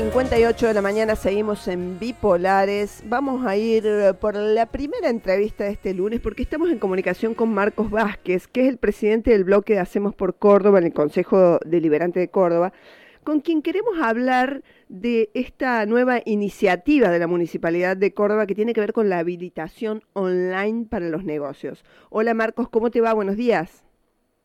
58 0.00 0.68
de 0.68 0.72
la 0.72 0.80
mañana 0.80 1.14
seguimos 1.14 1.68
en 1.68 1.98
Bipolares. 1.98 3.02
Vamos 3.04 3.46
a 3.46 3.58
ir 3.58 3.84
eh, 3.84 4.14
por 4.14 4.34
la 4.34 4.64
primera 4.64 5.10
entrevista 5.10 5.64
de 5.64 5.72
este 5.72 5.92
lunes 5.92 6.20
porque 6.20 6.42
estamos 6.42 6.70
en 6.70 6.78
comunicación 6.78 7.34
con 7.34 7.52
Marcos 7.52 7.90
Vázquez, 7.90 8.48
que 8.48 8.62
es 8.62 8.68
el 8.70 8.78
presidente 8.78 9.30
del 9.30 9.44
bloque 9.44 9.74
de 9.74 9.80
Hacemos 9.80 10.14
por 10.14 10.36
Córdoba 10.36 10.78
en 10.78 10.86
el 10.86 10.94
Consejo 10.94 11.58
Deliberante 11.66 12.18
de 12.18 12.30
Córdoba, 12.30 12.72
con 13.24 13.40
quien 13.40 13.60
queremos 13.60 14.00
hablar 14.00 14.62
de 14.88 15.28
esta 15.34 15.84
nueva 15.84 16.22
iniciativa 16.24 17.10
de 17.10 17.18
la 17.18 17.26
Municipalidad 17.26 17.94
de 17.94 18.14
Córdoba 18.14 18.46
que 18.46 18.54
tiene 18.54 18.72
que 18.72 18.80
ver 18.80 18.94
con 18.94 19.10
la 19.10 19.18
habilitación 19.18 20.02
online 20.14 20.86
para 20.88 21.10
los 21.10 21.24
negocios. 21.24 21.84
Hola 22.08 22.32
Marcos, 22.32 22.70
¿cómo 22.70 22.90
te 22.90 23.02
va? 23.02 23.12
Buenos 23.12 23.36
días. 23.36 23.89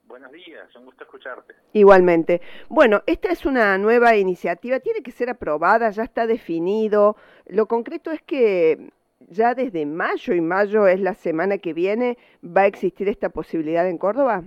Buenos 0.08 0.32
días, 0.32 0.76
un 0.76 0.86
gusto 0.86 1.04
escucharte. 1.04 1.56
Igualmente. 1.74 2.40
Bueno, 2.70 3.02
esta 3.08 3.30
es 3.30 3.46
una 3.46 3.78
nueva 3.80 4.16
iniciativa, 4.16 4.80
tiene 4.80 5.02
que 5.02 5.12
ser 5.12 5.30
aprobada, 5.30 5.90
ya 5.90 6.04
está 6.04 6.28
definido. 6.28 7.16
Lo 7.48 7.66
concreto 7.66 8.12
es 8.12 8.22
que 8.22 8.92
ya 9.20 9.56
desde 9.56 9.86
mayo, 9.86 10.36
y 10.36 10.42
mayo 10.42 10.88
es 10.88 11.00
la 11.00 11.16
semana 11.16 11.58
que 11.58 11.74
viene, 11.74 12.18
va 12.44 12.62
a 12.62 12.68
existir 12.68 13.10
esta 13.10 13.30
posibilidad 13.30 13.88
en 13.88 13.98
Córdoba. 13.98 14.44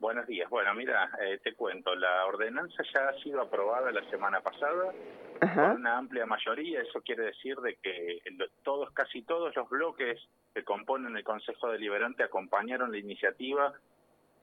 Buenos 0.00 0.26
días. 0.26 0.50
Bueno, 0.50 0.74
mira, 0.74 1.10
eh, 1.22 1.38
te 1.42 1.54
cuento, 1.54 1.94
la 1.94 2.26
ordenanza 2.26 2.82
ya 2.92 3.08
ha 3.08 3.14
sido 3.22 3.40
aprobada 3.40 3.90
la 3.92 4.04
semana 4.10 4.40
pasada 4.40 4.92
con 5.40 5.70
una 5.76 5.96
amplia 5.96 6.26
mayoría. 6.26 6.82
Eso 6.82 7.00
quiere 7.02 7.26
decir 7.26 7.56
de 7.58 7.76
que 7.76 8.18
todos, 8.64 8.90
casi 8.90 9.22
todos 9.22 9.54
los 9.54 9.68
bloques 9.68 10.20
que 10.52 10.64
componen 10.64 11.16
el 11.16 11.24
Consejo 11.24 11.70
Deliberante 11.70 12.24
acompañaron 12.24 12.90
la 12.90 12.98
iniciativa 12.98 13.72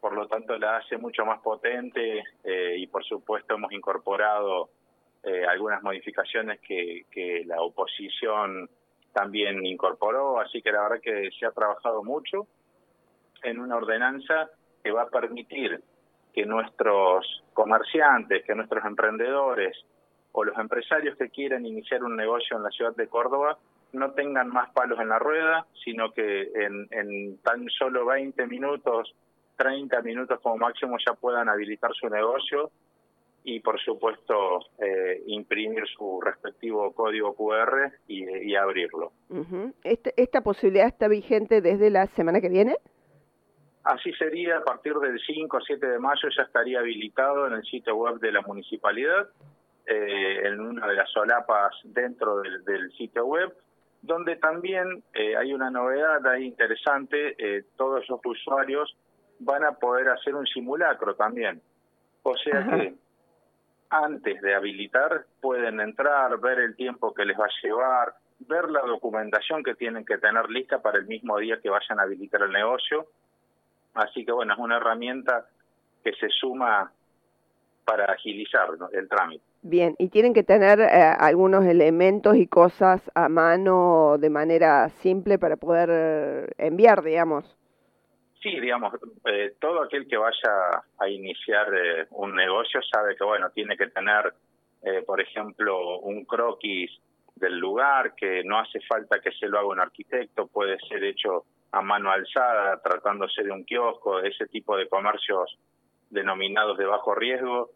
por 0.01 0.13
lo 0.13 0.27
tanto 0.27 0.57
la 0.57 0.77
hace 0.77 0.97
mucho 0.97 1.23
más 1.25 1.39
potente 1.41 2.23
eh, 2.43 2.75
y 2.77 2.87
por 2.87 3.05
supuesto 3.05 3.53
hemos 3.53 3.71
incorporado 3.71 4.71
eh, 5.23 5.45
algunas 5.45 5.83
modificaciones 5.83 6.59
que, 6.59 7.05
la 7.45 7.61
oposición 7.61 8.67
también 9.13 9.63
incorporó, 9.65 10.39
así 10.39 10.61
que 10.61 10.71
la 10.71 10.81
verdad 10.81 11.01
que 11.01 11.29
se 11.37 11.45
ha 11.45 11.51
trabajado 11.51 12.03
mucho 12.03 12.47
en 13.43 13.59
una 13.59 13.75
ordenanza 13.75 14.49
que 14.83 14.91
va 14.91 15.03
a 15.03 15.09
permitir 15.09 15.83
que 16.33 16.45
nuestros 16.45 17.43
comerciantes, 17.53 18.43
que 18.43 18.55
nuestros 18.55 18.83
emprendedores 18.85 19.77
o 20.31 20.43
los 20.43 20.57
empresarios 20.57 21.15
que 21.17 21.29
quieran 21.29 21.65
iniciar 21.65 22.03
un 22.03 22.15
negocio 22.15 22.57
en 22.57 22.63
la 22.63 22.69
ciudad 22.69 22.95
de 22.95 23.07
Córdoba 23.07 23.57
no 23.91 24.11
tengan 24.13 24.47
más 24.47 24.71
palos 24.71 24.99
en 24.99 25.09
la 25.09 25.19
rueda, 25.19 25.67
sino 25.83 26.13
que 26.13 26.49
en 26.55 27.37
tan 27.39 27.67
solo 27.69 28.05
20 28.05 28.47
minutos 28.47 29.13
30 29.61 30.01
minutos 30.01 30.39
como 30.41 30.57
máximo 30.57 30.97
ya 31.05 31.13
puedan 31.13 31.47
habilitar 31.47 31.91
su 31.93 32.09
negocio 32.09 32.71
y 33.43 33.59
por 33.59 33.79
supuesto 33.79 34.59
eh, 34.79 35.21
imprimir 35.27 35.83
su 35.95 36.19
respectivo 36.19 36.91
código 36.93 37.35
QR 37.35 37.91
y, 38.07 38.55
abrirlo. 38.55 39.11
¿Esta, 39.83 40.09
¿Esta 40.17 40.41
posibilidad 40.41 40.87
está 40.87 41.07
vigente 41.07 41.61
desde 41.61 41.91
la 41.91 42.07
semana 42.07 42.41
que 42.41 42.49
viene? 42.49 42.75
Así 43.83 44.11
sería, 44.13 44.57
a 44.57 44.63
partir 44.63 44.95
del 44.95 45.19
5 45.19 45.57
o 45.57 45.61
7 45.61 45.87
de 45.87 45.99
mayo 45.99 46.27
ya 46.35 46.43
estaría 46.43 46.79
habilitado 46.79 47.45
en 47.45 47.53
el 47.53 47.63
sitio 47.63 47.95
web 47.95 48.19
de 48.19 48.31
la 48.31 48.41
municipalidad, 48.41 49.29
eh, 49.85 50.41
en 50.43 50.59
una 50.59 50.87
de 50.87 50.95
las 50.95 51.09
solapas 51.11 51.75
dentro 51.83 52.41
del, 52.41 52.91
sitio 52.93 53.27
web, 53.27 53.53
donde 54.01 54.37
también 54.37 55.03
eh, 55.13 55.35
hay 55.35 55.53
una 55.53 55.69
novedad 55.69 56.25
ahí 56.25 56.45
interesante, 56.45 57.63
todos 57.75 58.09
los 58.09 58.19
usuarios 58.25 58.95
van 59.41 59.63
a 59.63 59.71
poder 59.73 60.09
hacer 60.09 60.35
un 60.35 60.45
simulacro 60.45 61.15
también. 61.15 61.61
O 62.23 62.35
sea 62.37 62.63
que 62.63 62.93
antes 63.89 64.41
de 64.41 64.55
habilitar 64.55 65.25
pueden 65.41 65.79
entrar, 65.79 66.39
ver 66.39 66.59
el 66.59 66.75
tiempo 66.75 67.13
que 67.13 67.25
les 67.25 67.37
va 67.37 67.45
a 67.45 67.61
llevar, 67.63 68.13
ver 68.39 68.69
la 68.69 68.81
documentación 68.81 69.63
que 69.63 69.75
tienen 69.75 70.05
que 70.05 70.17
tener 70.17 70.49
lista 70.49 70.81
para 70.81 70.99
el 70.99 71.07
mismo 71.07 71.37
día 71.37 71.59
que 71.61 71.69
vayan 71.69 71.99
a 71.99 72.03
habilitar 72.03 72.41
el 72.43 72.51
negocio. 72.51 73.07
Así 73.93 74.25
que 74.25 74.31
bueno, 74.31 74.53
es 74.53 74.59
una 74.59 74.77
herramienta 74.77 75.47
que 76.03 76.13
se 76.13 76.29
suma 76.29 76.91
para 77.83 78.05
agilizar 78.05 78.69
el 78.93 79.09
trámite. 79.09 79.43
Bien, 79.63 79.95
y 79.97 80.09
tienen 80.09 80.33
que 80.33 80.43
tener 80.43 80.79
eh, 80.79 81.15
algunos 81.19 81.65
elementos 81.65 82.35
y 82.35 82.47
cosas 82.47 83.11
a 83.13 83.27
mano 83.27 84.17
de 84.19 84.29
manera 84.29 84.89
simple 85.01 85.37
para 85.37 85.57
poder 85.57 86.53
enviar, 86.57 87.03
digamos. 87.03 87.57
Sí, 88.41 88.59
digamos, 88.59 88.93
eh, 89.25 89.53
todo 89.59 89.83
aquel 89.83 90.07
que 90.07 90.17
vaya 90.17 90.83
a 90.97 91.07
iniciar 91.07 91.67
eh, 91.75 92.07
un 92.11 92.35
negocio 92.35 92.81
sabe 92.81 93.15
que, 93.15 93.23
bueno, 93.23 93.51
tiene 93.51 93.77
que 93.77 93.87
tener, 93.87 94.33
eh, 94.81 95.03
por 95.05 95.21
ejemplo, 95.21 95.99
un 95.99 96.25
croquis 96.25 96.89
del 97.35 97.59
lugar, 97.59 98.15
que 98.15 98.43
no 98.43 98.57
hace 98.57 98.79
falta 98.81 99.19
que 99.19 99.31
se 99.31 99.47
lo 99.47 99.59
haga 99.59 99.67
un 99.67 99.79
arquitecto, 99.79 100.47
puede 100.47 100.79
ser 100.89 101.03
hecho 101.03 101.45
a 101.71 101.81
mano 101.83 102.09
alzada, 102.09 102.81
tratándose 102.81 103.43
de 103.43 103.51
un 103.51 103.63
kiosco, 103.63 104.19
ese 104.19 104.47
tipo 104.47 104.75
de 104.75 104.89
comercios 104.89 105.57
denominados 106.09 106.77
de 106.79 106.85
bajo 106.85 107.13
riesgo. 107.13 107.69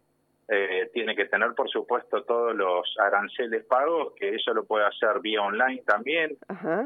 tiene 0.93 1.15
que 1.15 1.25
tener, 1.25 1.53
por 1.55 1.69
supuesto, 1.69 2.23
todos 2.23 2.55
los 2.55 2.95
aranceles 2.99 3.65
pagos, 3.65 4.13
que 4.15 4.35
eso 4.35 4.53
lo 4.53 4.65
puede 4.65 4.85
hacer 4.85 5.19
vía 5.21 5.41
online 5.41 5.83
también. 5.85 6.37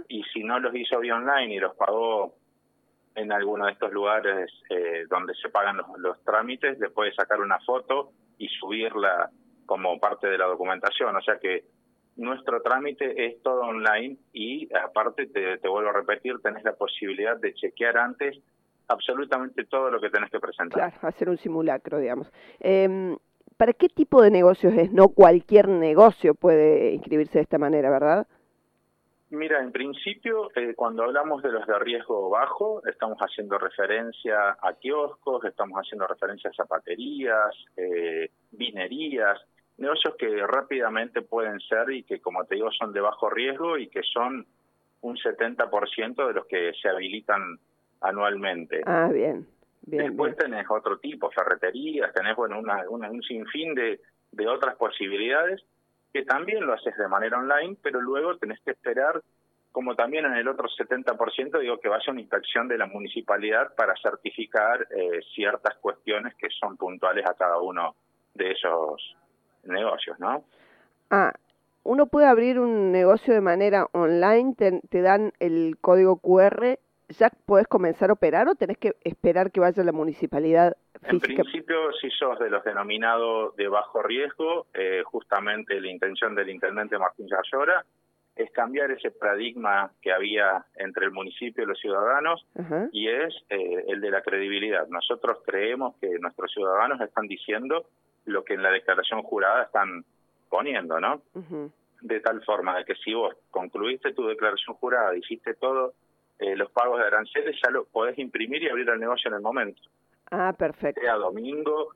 Y 0.08 0.24
si 0.32 0.44
no 0.44 0.60
los 0.60 0.74
hizo 0.76 1.00
vía 1.00 1.16
online 1.16 1.56
y 1.56 1.60
los 1.60 1.76
pagó 1.76 2.36
en 3.20 3.32
alguno 3.32 3.66
de 3.66 3.74
estos 3.74 3.92
lugares 3.92 4.52
eh, 4.70 5.06
donde 5.10 5.34
se 5.36 5.50
pagan 5.50 5.78
los, 5.98 6.24
trámites, 6.24 6.80
le 6.80 6.90
puedes 6.90 7.16
sacar 7.16 7.40
una 7.40 7.60
foto 7.60 8.12
y 8.38 8.48
subirla 8.48 9.30
como 9.66 10.00
parte 10.00 10.28
de 10.28 10.38
la 10.38 10.46
documentación. 10.46 11.16
O 11.16 11.22
sea 11.22 11.38
que 11.38 11.66
nuestro 12.16 12.62
trámite 12.62 13.26
es 13.26 13.42
todo 13.44 13.62
online 13.62 14.18
y 14.34 14.70
aparte, 14.76 15.28
te, 15.28 15.58
te 15.58 15.68
vuelvo 15.68 15.90
a 15.90 15.94
repetir, 15.94 16.40
tenés 16.42 16.64
la 16.64 16.74
posibilidad 16.74 17.38
de 17.38 17.54
chequear 17.54 17.98
antes 17.98 18.38
absolutamente 18.88 19.66
todo 19.66 19.92
lo 19.92 20.00
que 20.00 20.10
tenés 20.10 20.32
que 20.32 20.40
presentar. 20.40 20.92
Claro, 20.92 21.08
hacer 21.08 21.30
un 21.30 21.38
simulacro, 21.38 22.00
digamos. 22.00 22.32
Eh, 22.60 23.16
¿Para 23.58 23.74
qué 23.74 23.90
tipo 23.90 24.22
de 24.22 24.32
negocios 24.32 24.74
es? 24.74 24.94
No 24.94 25.10
cualquier 25.10 25.68
negocio 25.68 26.34
puede 26.34 26.94
inscribirse 26.94 27.40
de 27.40 27.44
esta 27.44 27.58
manera, 27.58 27.90
¿verdad? 27.90 28.26
Mira, 29.32 29.62
en 29.62 29.72
principio, 29.72 30.50
eh, 30.56 30.74
cuando 30.76 31.04
hablamos 31.04 31.44
de 31.44 31.52
los 31.52 31.66
de 31.68 31.78
riesgo 31.78 32.30
bajo, 32.30 32.82
estamos 32.88 33.20
haciendo 33.20 33.60
referencia 33.60 34.58
a 34.60 34.74
kioscos, 34.74 35.46
estamos 35.46 35.80
haciendo 35.80 36.08
referencia 36.08 36.50
a 36.50 36.54
zapaterías, 36.54 37.56
eh, 37.78 38.32
vinerías, 38.52 39.40
negocios 39.78 40.16
que 40.18 40.36
rápidamente 40.48 41.22
pueden 41.22 41.60
ser 41.60 41.92
y 41.92 42.04
que, 42.04 42.20
como 42.20 42.44
te 42.46 42.56
digo, 42.56 42.72
son 42.72 42.92
de 42.92 43.02
bajo 43.02 43.30
riesgo 43.30 43.78
y 43.78 43.88
que 43.88 44.02
son 44.02 44.48
un 45.02 45.16
70% 45.16 46.28
de 46.28 46.34
los 46.34 46.48
que 46.48 46.72
se 46.82 46.90
habilitan 46.90 47.60
anualmente. 48.02 48.82
Ah, 48.88 49.10
bien. 49.14 49.46
bien 49.84 50.08
Después 50.08 50.36
tenés 50.38 50.66
otro 50.70 50.98
tipo, 50.98 51.30
ferreterías, 51.30 52.12
tenés 52.14 52.36
bueno 52.36 52.60
una, 52.60 52.90
un 52.90 53.22
sinfín 53.22 53.76
de, 53.76 54.00
de 54.32 54.48
otras 54.48 54.76
posibilidades 54.76 55.64
que 56.14 56.24
también 56.24 56.66
lo 56.66 56.74
haces 56.74 56.96
de 56.98 57.08
manera 57.08 57.38
online, 57.38 57.78
pero 57.82 58.02
luego 58.02 58.38
tenés 58.38 58.60
que 58.62 58.72
esperar, 58.72 59.22
como 59.72 59.96
también 59.96 60.26
en 60.26 60.34
el 60.34 60.48
otro 60.48 60.68
70%, 60.68 61.60
digo 61.60 61.80
que 61.80 61.90
vaya 61.90 62.12
una 62.12 62.22
inspección 62.22 62.68
de 62.68 62.78
la 62.78 62.88
municipalidad 62.88 63.76
para 63.76 63.94
certificar 64.02 64.88
eh, 64.90 65.20
ciertas 65.36 65.76
cuestiones 65.78 66.36
que 66.36 66.48
son 66.50 66.78
puntuales 66.78 67.26
a 67.28 67.34
cada 67.34 67.60
uno 67.60 67.96
de 68.34 68.52
esos 68.52 69.16
negocios, 69.64 70.20
¿no? 70.20 70.44
Ah, 71.12 71.34
uno 71.84 72.08
puede 72.08 72.28
abrir 72.28 72.60
un 72.60 72.92
negocio 72.92 73.34
de 73.34 73.42
manera 73.42 73.88
online, 73.94 74.56
te, 74.56 74.82
te 74.90 75.02
dan 75.02 75.34
el 75.40 75.78
código 75.80 76.18
QR 76.18 76.80
¿ya 77.10 77.32
puedes 77.46 77.68
comenzar 77.68 78.10
a 78.10 78.14
operar 78.14 78.48
o 78.48 78.56
tenés 78.56 78.78
que 78.78 78.96
esperar 79.04 79.52
que 79.52 79.60
vaya 79.60 79.84
la 79.84 79.92
municipalidad 79.92 80.78
en 81.04 81.20
principio, 81.20 81.94
si 81.94 82.10
sos 82.12 82.38
de 82.40 82.50
los 82.50 82.64
denominados 82.64 83.56
de 83.56 83.68
bajo 83.68 84.02
riesgo, 84.04 84.68
eh, 84.74 85.02
justamente 85.06 85.80
la 85.80 85.90
intención 85.90 86.36
del 86.36 86.50
intendente 86.50 86.98
Martín 86.98 87.28
Yayora 87.28 87.86
es 88.36 88.52
cambiar 88.52 88.92
ese 88.92 89.12
paradigma 89.12 89.92
que 90.02 90.14
había 90.14 90.66
entre 90.76 91.06
el 91.06 91.12
municipio 91.12 91.64
y 91.64 91.68
los 91.68 91.80
ciudadanos 91.80 92.46
y 92.94 93.10
es 93.10 93.36
eh, 93.50 93.84
el 93.88 94.00
de 94.00 94.12
la 94.12 94.22
credibilidad. 94.22 94.88
Nosotros 94.88 95.40
creemos 95.46 95.96
que 96.00 96.08
nuestros 96.20 96.52
ciudadanos 96.52 97.02
están 97.02 97.28
diciendo 97.28 97.86
lo 98.26 98.46
que 98.46 98.54
en 98.54 98.64
la 98.64 98.72
declaración 98.72 99.24
jurada 99.24 99.64
están 99.64 100.06
poniendo, 100.50 101.00
¿no? 101.02 101.22
De 102.02 102.20
tal 102.22 102.42
forma 102.44 102.78
de 102.78 102.86
que 102.86 102.96
si 102.96 103.14
vos 103.14 103.36
concluiste 103.52 104.14
tu 104.14 104.26
declaración 104.28 104.76
jurada, 104.78 105.18
hiciste 105.18 105.54
todo 105.56 105.94
eh, 106.40 106.56
los 106.56 106.72
pagos 106.72 107.00
de 107.00 107.08
aranceles, 107.08 107.60
ya 107.62 107.70
lo 107.70 107.86
podés 107.86 108.18
imprimir 108.18 108.64
y 108.64 108.70
abrir 108.70 108.90
el 108.90 109.00
negocio 109.00 109.30
en 109.30 109.36
el 109.36 109.42
momento. 109.42 109.82
Ah, 110.32 110.54
perfecto. 110.58 111.02
Sea 111.02 111.16
domingo, 111.16 111.94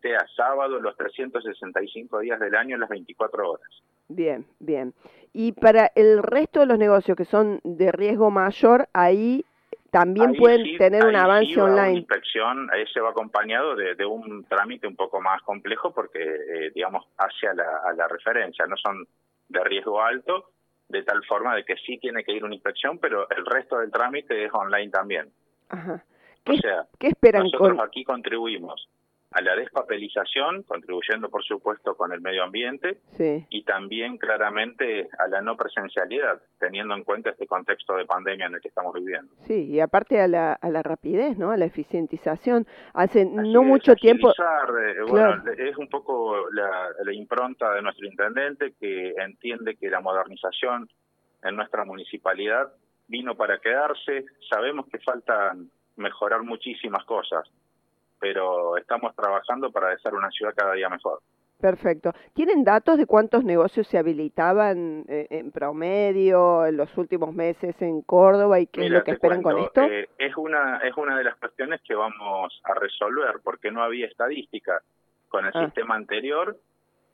sea 0.00 0.26
sábado, 0.36 0.80
los 0.80 0.96
365 0.96 2.20
días 2.20 2.40
del 2.40 2.54
año, 2.54 2.76
las 2.76 2.88
24 2.88 3.50
horas. 3.50 3.68
Bien, 4.08 4.44
bien. 4.58 4.94
Y 5.32 5.52
para 5.52 5.90
el 5.94 6.22
resto 6.22 6.60
de 6.60 6.66
los 6.66 6.78
negocios 6.78 7.16
que 7.16 7.24
son 7.24 7.60
de 7.64 7.90
riesgo 7.90 8.30
mayor, 8.30 8.88
ahí 8.92 9.44
también 9.90 10.34
pueden 10.34 10.76
tener 10.76 11.04
un 11.04 11.16
avance 11.16 11.60
online. 11.60 11.72
Una 11.72 11.90
inspección, 11.92 12.68
ese 12.76 13.00
va 13.00 13.10
acompañado 13.10 13.76
de, 13.76 14.04
un 14.04 14.44
trámite 14.44 14.86
un 14.86 14.96
poco 14.96 15.20
más 15.20 15.40
complejo 15.42 15.94
porque, 15.94 16.20
eh, 16.20 16.70
digamos, 16.74 17.06
hacia 17.16 17.54
la, 17.54 17.78
a 17.86 17.92
la 17.92 18.08
referencia, 18.08 18.66
no 18.66 18.76
son 18.76 19.06
de 19.48 19.64
riesgo 19.64 20.02
alto, 20.02 20.50
de 20.88 21.02
tal 21.02 21.24
forma 21.24 21.54
de 21.54 21.64
que 21.64 21.76
sí 21.76 21.98
tiene 21.98 22.24
que 22.24 22.32
ir 22.32 22.44
una 22.44 22.54
inspección, 22.54 22.98
pero 22.98 23.28
el 23.30 23.46
resto 23.46 23.78
del 23.78 23.90
trámite 23.90 24.44
es 24.44 24.52
online 24.52 24.90
también. 24.90 25.30
Ajá. 25.68 26.02
¿Qué, 26.44 26.52
o 26.52 26.56
sea, 26.56 26.86
¿qué 26.98 27.08
esperan 27.08 27.44
nosotros 27.44 27.78
aquí 27.80 28.04
contribuimos 28.04 28.88
a 29.30 29.40
la 29.40 29.56
despapelización, 29.56 30.62
contribuyendo 30.62 31.28
por 31.28 31.42
supuesto 31.42 31.96
con 31.96 32.12
el 32.12 32.20
medio 32.20 32.44
ambiente, 32.44 32.98
y 33.50 33.64
también 33.64 34.16
claramente 34.16 35.08
a 35.18 35.26
la 35.26 35.40
no 35.40 35.56
presencialidad, 35.56 36.40
teniendo 36.60 36.94
en 36.94 37.02
cuenta 37.02 37.30
este 37.30 37.44
contexto 37.44 37.96
de 37.96 38.04
pandemia 38.04 38.46
en 38.46 38.54
el 38.54 38.60
que 38.60 38.68
estamos 38.68 38.94
viviendo. 38.94 39.34
Sí, 39.40 39.66
y 39.66 39.80
aparte 39.80 40.20
a 40.20 40.28
la, 40.28 40.52
a 40.52 40.70
la 40.70 40.84
rapidez, 40.84 41.36
¿no? 41.36 41.50
A 41.50 41.56
la 41.56 41.64
eficientización. 41.64 42.64
Hace 42.92 43.24
no 43.24 43.64
mucho 43.64 43.96
tiempo... 43.96 44.30
Eh, 44.30 45.02
bueno, 45.08 45.42
es 45.58 45.76
un 45.78 45.88
poco 45.88 46.48
la, 46.52 46.90
la 47.02 47.12
impronta 47.12 47.74
de 47.74 47.82
nuestro 47.82 48.06
intendente 48.06 48.74
que 48.78 49.14
entiende 49.16 49.74
que 49.74 49.90
la 49.90 50.00
modernización 50.00 50.88
en 51.42 51.56
nuestra 51.56 51.84
municipalidad 51.84 52.72
vino 53.08 53.34
para 53.34 53.58
quedarse. 53.58 54.26
Sabemos 54.48 54.86
que 54.86 55.00
faltan 55.00 55.70
mejorar 55.96 56.42
muchísimas 56.42 57.04
cosas 57.04 57.48
pero 58.24 58.78
estamos 58.78 59.14
trabajando 59.14 59.70
para 59.70 59.92
hacer 59.92 60.14
una 60.14 60.30
ciudad 60.30 60.54
cada 60.56 60.72
día 60.72 60.88
mejor. 60.88 61.20
Perfecto. 61.60 62.14
¿Tienen 62.32 62.64
datos 62.64 62.96
de 62.96 63.04
cuántos 63.04 63.44
negocios 63.44 63.86
se 63.86 63.98
habilitaban 63.98 65.04
eh, 65.08 65.26
en 65.28 65.52
promedio 65.52 66.64
en 66.64 66.78
los 66.78 66.96
últimos 66.96 67.34
meses 67.34 67.80
en 67.82 68.00
Córdoba 68.00 68.60
y 68.60 68.66
qué 68.66 68.86
es 68.86 68.90
lo 68.90 69.04
que 69.04 69.10
esperan 69.10 69.42
con 69.42 69.58
esto? 69.58 69.82
Eh, 69.82 70.08
es 70.16 70.34
una 70.38 70.78
es 70.78 70.96
una 70.96 71.18
de 71.18 71.24
las 71.24 71.36
cuestiones 71.36 71.82
que 71.82 71.94
vamos 71.94 72.58
a 72.64 72.72
resolver 72.72 73.40
porque 73.42 73.70
no 73.70 73.82
había 73.82 74.06
estadística 74.06 74.80
con 75.28 75.44
el 75.44 75.52
ah. 75.54 75.64
sistema 75.66 75.94
anterior 75.94 76.56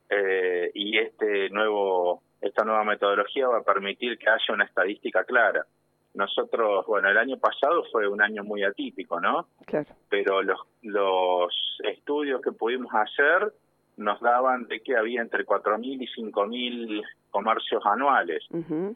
eh, 0.09 0.71
y 0.75 0.97
este 0.97 1.51
nuevo 1.51 2.23
esta 2.41 2.65
nueva 2.65 2.85
metodología 2.85 3.49
va 3.49 3.59
a 3.59 3.63
permitir 3.65 4.17
que 4.17 4.31
haya 4.31 4.55
una 4.55 4.65
estadística 4.65 5.25
clara. 5.25 5.67
Nosotros, 6.15 6.85
bueno, 6.87 7.09
el 7.09 7.19
año 7.19 7.39
pasado 7.39 7.85
fue 7.93 8.09
un 8.09 8.21
año 8.21 8.43
muy 8.43 8.65
atípico, 8.65 9.21
¿no? 9.21 9.47
Claro. 9.67 9.95
Pero 10.09 10.43
los, 10.43 10.59
los 10.83 11.55
estudios 11.85 12.41
que 12.43 12.53
pudimos 12.53 12.93
hacer 12.93 13.53
nos 13.97 14.21
daban 14.21 14.67
de 14.67 14.81
que 14.81 14.97
había 14.97 15.21
entre 15.21 15.45
4.000 15.45 16.03
y 16.03 16.07
5.000 16.07 17.03
comercios 17.31 17.85
anuales. 17.85 18.45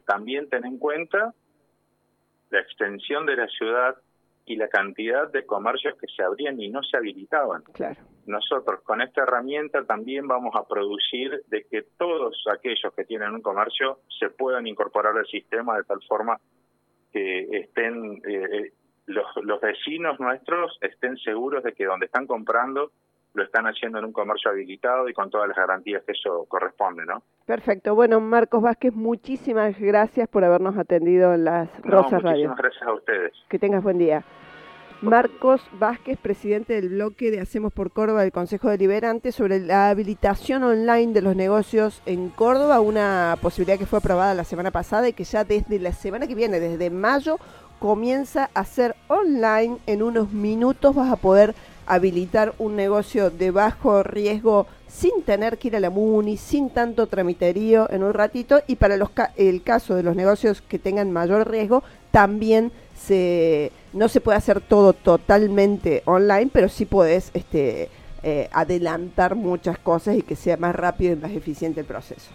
También 0.05 0.49
ten 0.49 0.65
en 0.65 0.77
cuenta 0.77 1.33
la 2.49 2.59
extensión 2.59 3.25
de 3.25 3.35
la 3.35 3.47
ciudad 3.47 3.95
y 4.45 4.55
la 4.57 4.67
cantidad 4.67 5.31
de 5.31 5.45
comercios 5.45 5.95
que 5.99 6.07
se 6.07 6.23
abrían 6.23 6.59
y 6.59 6.69
no 6.69 6.83
se 6.83 6.97
habilitaban. 6.97 7.63
Claro. 7.73 8.01
Nosotros 8.25 8.81
con 8.83 9.01
esta 9.01 9.23
herramienta 9.23 9.83
también 9.85 10.27
vamos 10.27 10.55
a 10.55 10.67
producir 10.67 11.43
de 11.47 11.65
que 11.69 11.83
todos 11.97 12.43
aquellos 12.51 12.93
que 12.95 13.05
tienen 13.05 13.33
un 13.33 13.41
comercio 13.41 13.99
se 14.19 14.29
puedan 14.29 14.67
incorporar 14.67 15.17
al 15.17 15.25
sistema 15.27 15.77
de 15.77 15.83
tal 15.83 16.01
forma 16.07 16.39
que 17.15 17.59
estén 17.59 18.21
eh, 18.27 18.43
eh, 18.51 18.71
los, 19.05 19.25
los 19.43 19.61
vecinos 19.61 20.19
nuestros 20.19 20.77
estén 20.81 21.15
seguros 21.15 21.63
de 21.63 21.71
que 21.71 21.85
donde 21.85 22.07
están 22.07 22.27
comprando 22.27 22.91
lo 23.33 23.43
están 23.43 23.65
haciendo 23.67 23.99
en 23.99 24.05
un 24.05 24.11
comercio 24.11 24.51
habilitado 24.51 25.07
y 25.07 25.13
con 25.13 25.29
todas 25.29 25.47
las 25.47 25.57
garantías 25.57 26.03
que 26.03 26.11
eso 26.11 26.45
corresponde, 26.49 27.05
¿no? 27.05 27.21
Perfecto. 27.45 27.95
Bueno, 27.95 28.19
Marcos 28.19 28.61
Vázquez, 28.61 28.93
muchísimas 28.93 29.79
gracias 29.79 30.27
por 30.27 30.43
habernos 30.43 30.77
atendido 30.77 31.33
en 31.33 31.45
las 31.45 31.69
Rosas 31.81 32.21
Radio. 32.21 32.49
Muchísimas 32.49 32.57
gracias 32.57 32.83
a 32.83 32.93
ustedes. 32.93 33.33
Que 33.49 33.59
tengas 33.59 33.83
buen 33.83 33.97
día. 33.97 34.23
Marcos 35.01 35.61
Vázquez, 35.77 36.17
presidente 36.17 36.73
del 36.73 36.89
bloque 36.89 37.29
de 37.29 37.41
Hacemos 37.41 37.73
por 37.73 37.91
Córdoba 37.91 38.21
del 38.21 38.31
Consejo 38.31 38.69
Deliberante 38.69 39.33
sobre 39.33 39.59
la 39.59 39.89
habilitación 39.89 40.63
online 40.63 41.13
de 41.13 41.21
los 41.21 41.35
negocios 41.35 42.01
en 42.05 42.29
Córdoba, 42.29 42.79
una 42.79 43.37
posibilidad 43.41 43.77
que 43.77 43.85
fue 43.85 43.99
aprobada 43.99 44.33
la 44.33 44.45
semana 44.45 44.71
pasada 44.71 45.07
y 45.09 45.13
que 45.13 45.25
ya 45.25 45.43
desde 45.43 45.79
la 45.79 45.91
semana 45.91 46.27
que 46.27 46.35
viene, 46.35 46.61
desde 46.61 46.89
mayo, 46.89 47.37
comienza 47.79 48.49
a 48.53 48.63
ser 48.63 48.95
online. 49.07 49.77
En 49.85 50.01
unos 50.01 50.31
minutos 50.31 50.95
vas 50.95 51.11
a 51.11 51.17
poder 51.17 51.55
habilitar 51.87 52.53
un 52.57 52.75
negocio 52.75 53.29
de 53.29 53.51
bajo 53.51 54.01
riesgo 54.01 54.65
sin 54.87 55.23
tener 55.23 55.57
que 55.57 55.67
ir 55.67 55.75
a 55.75 55.81
la 55.81 55.89
MUNI, 55.89 56.37
sin 56.37 56.69
tanto 56.69 57.07
tramiterío 57.07 57.87
en 57.91 58.01
un 58.01 58.13
ratito 58.13 58.61
y 58.65 58.77
para 58.77 58.95
los 58.95 59.09
el 59.35 59.61
caso 59.61 59.93
de 59.93 60.03
los 60.03 60.15
negocios 60.15 60.61
que 60.61 60.79
tengan 60.79 61.11
mayor 61.11 61.49
riesgo 61.49 61.83
también 62.11 62.71
se 62.95 63.73
no 63.95 64.09
se 64.09 64.21
puede 64.21 64.37
hacer 64.37 64.59
todo 64.61 64.93
totalmente 64.93 66.03
online, 66.05 66.49
pero 66.51 66.67
sí 66.67 66.85
puedes 66.85 67.31
este, 67.33 67.89
eh, 68.23 68.49
adelantar 68.51 69.35
muchas 69.35 69.79
cosas 69.79 70.17
y 70.17 70.21
que 70.21 70.35
sea 70.35 70.57
más 70.57 70.75
rápido 70.75 71.13
y 71.13 71.15
más 71.15 71.31
eficiente 71.31 71.79
el 71.79 71.85
proceso. 71.87 72.29